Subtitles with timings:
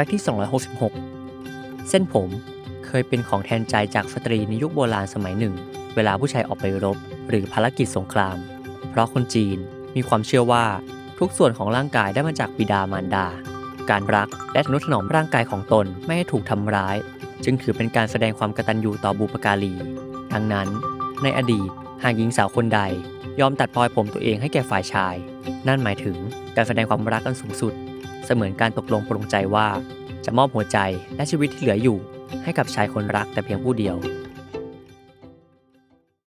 [0.00, 0.24] ฟกต์ที่
[1.04, 2.28] 266 เส้นผม
[2.86, 5.54] เคยเป็นของแทนใจจากสตรีในยุคโบราณสมัยหนึ่ง
[5.94, 8.36] เวลาผู้ชายออกไปรบ หรือภารกิจสงคราม
[8.90, 9.58] เพราะคนจีน
[9.96, 10.64] มีความเชื่อว่า
[11.18, 13.26] ทุกส่วนของร่างกายได้มาจากบิดามารดา
[13.90, 16.96] การรักและทนุถนอมร่างกายของตนไม่ให้ถูกทำร้าย
[17.44, 19.74] จึงถือเป็นการแสดงความกตัญญูต่อบุปการี
[20.32, 20.68] ดังนั้น
[21.22, 21.70] ในอดีต
[22.02, 22.80] หากหญิงสาวคนใด
[23.40, 25.14] ยอมตัดพลอยผมตัวเองให้แก่ฝ่ายชาย
[25.68, 26.16] นั่นหมายถึง
[26.56, 27.74] การแสดงความรักอันสูงสุด
[28.24, 29.66] เสมือนการตกลงปรงใจว่า
[30.24, 30.78] จะมอบหัวใจ
[31.16, 31.98] และชีวิตที่เหลืออยู่
[32.44, 33.96] ให้กับชายคนรักแต่เพียงผู้เดียว